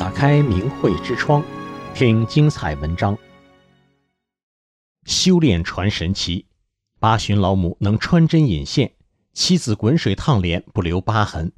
[0.00, 1.44] 打开明慧之窗，
[1.94, 3.18] 听精彩文章。
[5.04, 6.46] 修炼传神奇，
[6.98, 8.94] 八旬老母能穿针引线，
[9.34, 11.52] 妻子滚水烫脸不留疤痕。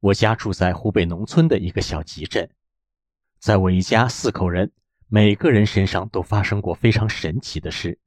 [0.00, 2.50] 我家住在湖北农村的一个小集镇，
[3.38, 4.72] 在我一家四口人，
[5.06, 8.00] 每个人身上都发生过非常神奇的事。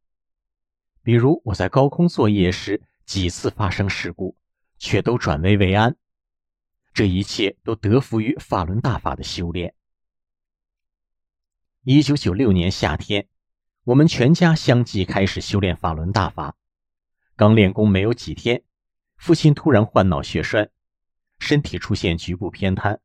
[1.04, 4.36] 比如我在高空作业时，几次发生事故，
[4.78, 5.96] 却都转危为安。
[6.94, 9.74] 这一切都得福于法轮大法的修炼。
[11.84, 13.28] 一九九六年夏天，
[13.84, 16.56] 我们全家相继开始修炼法轮大法。
[17.36, 18.64] 刚练功没有几天，
[19.18, 20.70] 父亲突然患脑血栓，
[21.40, 23.00] 身体出现局部偏瘫。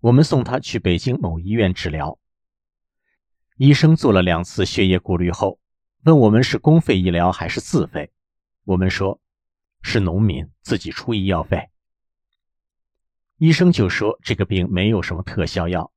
[0.00, 2.18] 我们送他去北京某医院治疗。
[3.56, 5.58] 医生做了两次血液过滤后，
[6.04, 8.12] 问我们是公费医疗还是自费。
[8.64, 9.20] 我们说，
[9.82, 11.68] 是农民自己出医药费。
[13.38, 15.92] 医生就说这个病没有什么特效药，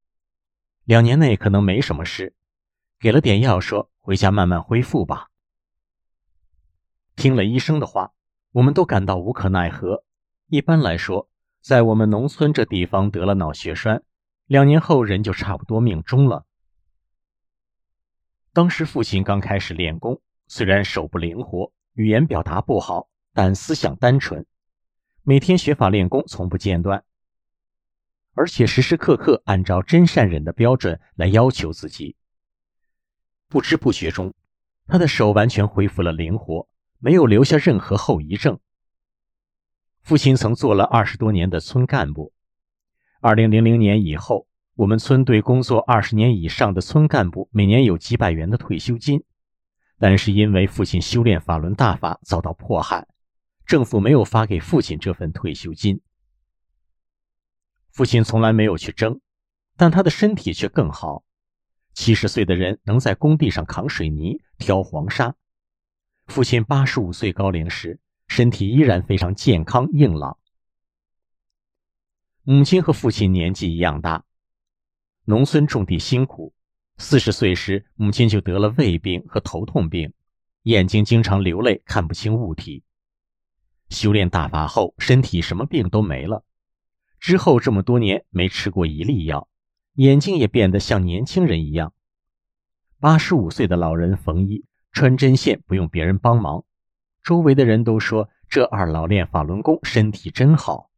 [0.83, 2.35] 两年内可能没什么事，
[2.99, 5.29] 给了点药说回家慢慢恢复吧。
[7.15, 8.11] 听了医生的话，
[8.51, 10.03] 我们都感到无可奈何。
[10.47, 11.29] 一般来说，
[11.61, 14.03] 在我们农村这地方得了脑血栓，
[14.45, 16.45] 两年后人就差不多命终了。
[18.51, 24.45] 当时父亲刚开始练功，虽然手不灵活，语言表达不好，但思想单纯，
[25.23, 27.05] 每天学法练功，从不间断。
[28.33, 32.15] 而且时时刻刻按照真善忍的标准来要求自己。
[33.47, 34.33] 不知不觉中，
[34.87, 36.67] 他的手完全恢复了灵活，
[36.99, 38.59] 没有留下任何后遗症。
[40.01, 42.33] 父亲曾做了二十多年的村干部。
[43.21, 49.23] 二零零零年以后，我们村对工作二十年以上的村干部每年有几百元的退休金，
[49.97, 53.07] 但是因为父亲修炼法轮大法遭到迫害，
[53.65, 55.99] 政府没有发给父亲这份退休金。
[57.91, 59.19] 父亲从来没有去争，
[59.75, 61.23] 但他的身体却更好。
[61.93, 65.35] 七十岁的人能在工地上扛水泥、挑黄沙。
[66.27, 70.37] 父亲八十五岁高龄时，身体依然非常健康硬朗。
[72.43, 74.23] 母亲和父亲年纪一样大，
[75.25, 76.53] 农村种地辛苦。
[76.97, 80.13] 四十岁时，母亲就得了胃病和头痛病，
[80.63, 82.83] 眼睛经常流泪，看不清物体。
[83.89, 86.43] 修炼大法后，身体什么病都没了。
[87.19, 89.49] 之后这么多年没吃过一粒药，
[89.95, 91.93] 眼睛也变得像年轻人一样。
[92.99, 96.63] 八十五岁的老人缝衣穿针线不用别人帮忙，
[97.21, 100.89] 周围的人都说这二老练法轮功身体真好。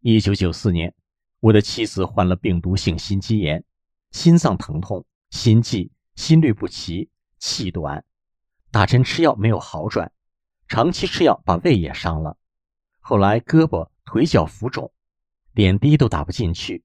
[0.00, 0.94] 一九九四年，
[1.40, 3.64] 我的妻子患了病毒性心肌炎，
[4.12, 8.04] 心脏疼痛、心悸、心律不齐、气短，
[8.70, 10.12] 打针吃药没有好转，
[10.68, 12.36] 长期吃药把胃也伤了，
[13.00, 13.90] 后来胳膊。
[14.12, 14.92] 腿脚浮肿，
[15.54, 16.82] 点滴都打不进去，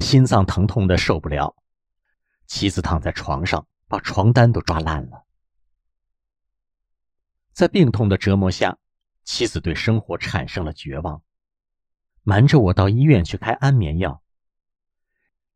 [0.00, 1.56] 心脏疼痛的受不了。
[2.46, 5.24] 妻子躺在床上，把床单都抓烂了。
[7.54, 8.76] 在病痛的折磨下，
[9.22, 11.22] 妻子对生活产生了绝望，
[12.24, 14.22] 瞒着我到医院去开安眠药。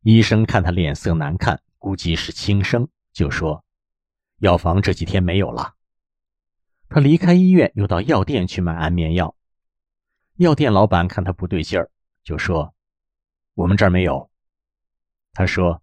[0.00, 3.62] 医生看他脸色难看，估计是轻生，就说
[4.38, 5.74] 药房这几天没有了。
[6.88, 9.34] 他离开医院，又到药店去买安眠药。
[10.38, 11.90] 药店老板看他不对劲儿，
[12.22, 12.72] 就说
[13.54, 14.30] ：“我们这儿没有。”
[15.34, 15.82] 他说：“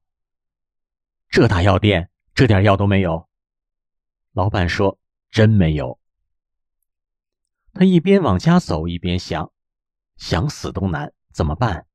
[1.27, 3.27] 这大药店这点药都没有。”
[4.31, 4.97] 老板说
[5.29, 5.99] ：“真没有。”
[7.75, 9.51] 他一边往家走，一边想
[10.15, 11.85] ：“想死都难，怎么办？”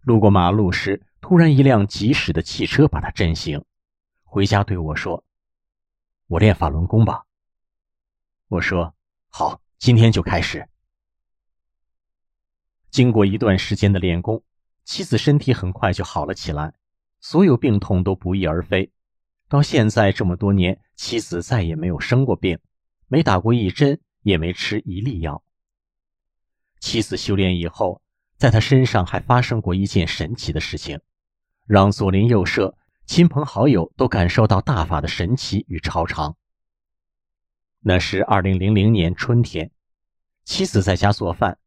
[0.00, 3.62] 路过马路时，突然一辆疾驶的汽车把他震醒，
[4.24, 5.22] 回家对我说
[6.26, 7.26] ：“我练法轮功吧。”
[8.48, 8.94] 我说
[9.28, 10.66] ：“好，今天就开始。”
[12.90, 14.42] 经过一段时间的练功，
[14.84, 16.74] 妻子身体很快就好了起来，
[17.20, 18.90] 所有病痛都不翼而飞。
[19.48, 22.58] 到现在这么多年，妻子再也没有生过病，
[23.06, 25.42] 没打过一针，也没吃一粒药。
[26.80, 28.02] 妻子修炼以后，
[28.36, 31.00] 在她身上还发生过一件神奇的事情，
[31.66, 36.36] 让左邻右舍、亲朋好友都感受到大法的神奇与超常。
[37.80, 39.70] 那是二零零零年春天，
[40.44, 41.58] 妻子在家做饭。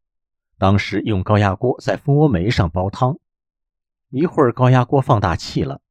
[0.61, 3.17] 当时用高压锅在蜂窝煤上煲汤，
[4.09, 5.81] 一会儿高压锅放大气了，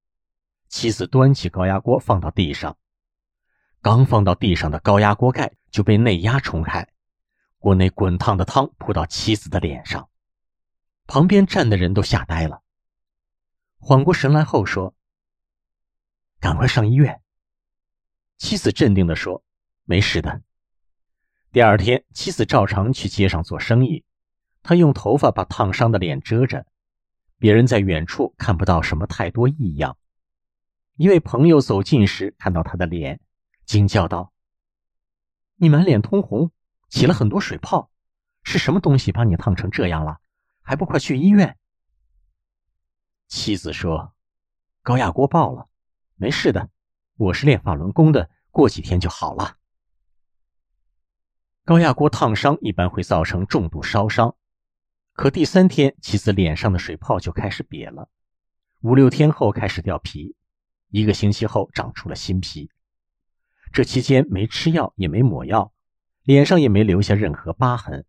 [0.69, 2.79] 妻子端起高压锅放到地上，
[3.83, 6.87] 刚放到地上的高压锅盖就被内压冲开，
[7.59, 10.09] 锅内滚烫的汤扑到妻子的脸上，
[11.09, 12.63] 旁边站的人都吓呆了。
[13.77, 14.95] 缓过神来后说
[16.39, 17.21] ：“赶快上医院。”
[18.39, 19.43] 妻子镇定地说
[19.83, 20.43] ：“没事的。”
[21.51, 24.05] 第二天，妻子照常去街上做生意。
[24.62, 26.67] 他用头发把烫伤的脸遮着，
[27.39, 29.97] 别人在远处看不到什么太多异样。
[30.97, 33.21] 一位朋友走近时，看到他的脸，
[33.65, 34.33] 惊叫道
[35.57, 36.51] ：“你满脸通红，
[36.89, 37.91] 起了很多水泡，
[38.43, 40.21] 是什么东西把你烫成这样了？
[40.61, 41.57] 还不快去医院？”
[43.29, 44.15] 妻子说
[44.83, 45.69] ：“高压锅爆了，
[46.17, 46.69] 没事的，
[47.17, 49.57] 我是练法轮功的，过几天就好了。”
[51.65, 54.35] 高压锅烫伤一般会造成重度烧伤，
[55.21, 58.09] 可第三天妻子脸上的水泡就开始瘪了，
[58.81, 60.35] 五六天后开始掉皮，
[60.89, 62.71] 一个星期后长出了新皮。
[63.71, 65.75] 这期间没吃药也没抹药，
[66.23, 68.07] 脸上也没留下任何疤痕。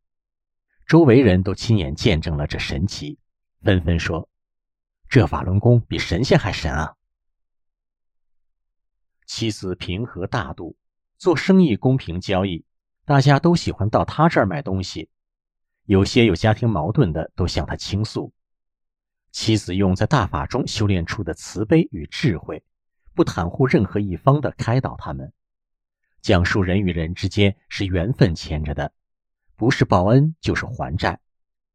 [0.88, 3.20] 周围人都亲眼见证了这神奇，
[3.62, 4.30] 纷纷说。
[5.10, 6.96] 这法轮功比神仙还神啊！
[9.26, 10.78] 妻子平和大度，
[11.18, 12.64] 做生意公平交易，
[13.04, 15.10] 大家都喜欢到他这儿买东西。
[15.86, 18.34] 有些有家庭矛盾的都向他倾诉，
[19.32, 22.64] 妻子用在大法中修炼出的慈悲与智慧，
[23.14, 25.34] 不袒护任何一方的开导他们，
[26.22, 28.94] 讲述人与人之间是缘分牵着的，
[29.56, 31.20] 不是报恩就是还债，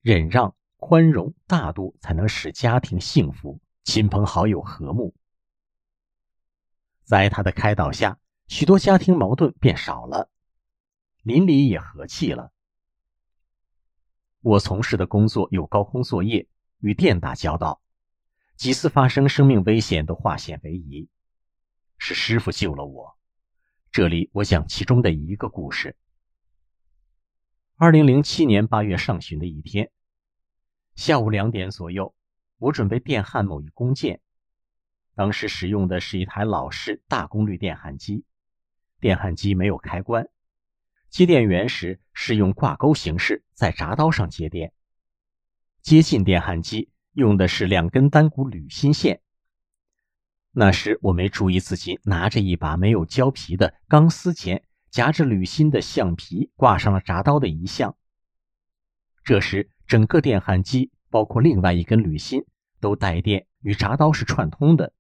[0.02, 0.54] 忍让。
[0.78, 5.14] 宽容大度才能使家庭幸福，亲朋好友和睦。
[7.02, 10.30] 在他的开导下，许多家庭矛盾变少了，
[11.22, 12.52] 邻里也和气了。
[14.46, 16.46] 我从事的工作有高空作业，
[16.78, 17.82] 与电打交道，
[18.54, 21.08] 几次发生生命危险都化险为夷，
[21.98, 23.18] 是师傅救了我。
[23.90, 25.96] 这里我讲其中的一个故事。
[27.74, 29.90] 二零零七年八月上旬的一天。
[30.94, 32.14] 下午两点左右，
[32.58, 34.20] 我准备电焊某一工件。
[35.16, 38.24] 当时使用的是一台老式大功率电焊机，
[39.00, 40.28] 电焊机没有开关。
[41.16, 44.74] 接电源时是用挂钩形式在闸刀上接电。
[45.80, 49.22] 接近电焊机用的是两根单股铝芯线。
[50.50, 57.96] 那时我没注意自己拿着一把没有胶皮的钢丝钳，夹着铝芯的橡皮挂上了闸刀的一项。
[59.24, 59.70] 这时。
[59.86, 62.44] 整个电焊机，包括另外一根铝芯，
[62.80, 64.92] 都带电，与闸刀是串通的。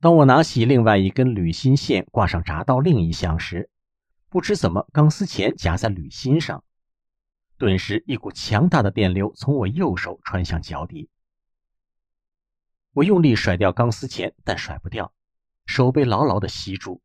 [0.00, 3.70] 当我拿起另外一根铝芯线挂上闸刀另一项时，
[4.36, 6.62] 不知怎么钢丝钳夹在铝芯上，
[7.56, 11.08] 顿时一股强大的电流从我右手传向脚底。
[12.92, 15.14] 我用力甩掉钢丝钳，但甩不掉，
[15.64, 17.00] 手被牢牢地吸住，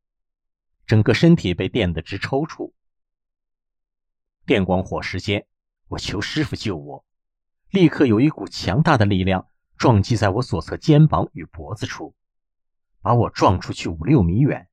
[0.85, 2.73] 整个身体被电得直抽搐。
[4.45, 5.47] 电光火石间。
[5.87, 7.05] 我求师傅救我！
[7.69, 12.13] 立刻有一股强大的力量撞击在我左侧肩膀与脖子处，
[13.01, 14.67] 把我撞出去五六米远。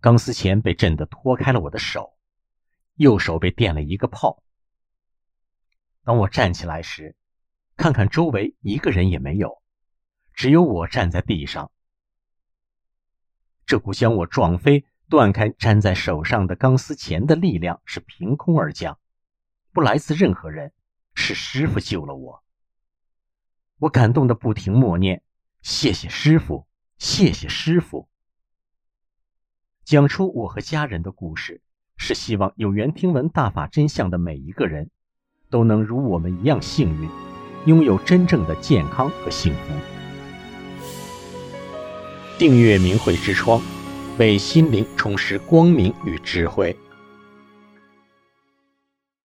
[0.00, 2.16] 钢丝钳被震得脱开了我的手，
[2.94, 4.42] 右手被电了一个泡。
[6.04, 7.16] 当我站起来时，
[7.76, 9.60] 看看周围一个人也没有，
[10.32, 11.72] 只有我站在地上。
[13.66, 18.98] 这股将我撞飞、断开粘在手上的钢丝钳的力量是凭空而降。
[19.72, 20.72] 不来自任何人，
[21.14, 22.42] 是师傅救了我。
[23.78, 25.22] 我感动的不停默念
[25.60, 26.66] ：“谢谢师傅，
[26.98, 28.08] 谢谢师傅。”
[29.88, 31.62] 讲出我和家人的故事，
[31.96, 34.90] 是希望有缘听闻大法真相的每一个人，
[35.48, 37.08] 都能如我们一样幸运，
[37.64, 39.72] 拥有真正的健康和幸福。
[42.36, 43.62] 订阅明慧之窗，
[44.18, 46.76] 为心灵充实光明与智慧。